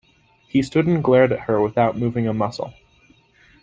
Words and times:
He 0.47 0.63
stood 0.63 0.87
and 0.87 1.03
glared 1.03 1.31
at 1.31 1.41
her 1.41 1.61
without 1.61 1.95
moving 1.95 2.27
a 2.27 2.33
muscle. 2.33 2.73